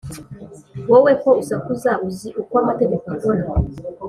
[0.89, 3.43] Wowe ko usakuza uzi uko amategeko akora